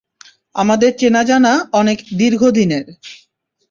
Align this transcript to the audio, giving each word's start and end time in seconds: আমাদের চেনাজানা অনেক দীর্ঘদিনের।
আমাদের 0.55 0.91
চেনাজানা 0.97 1.53
অনেক 1.73 1.97
দীর্ঘদিনের। 2.19 2.85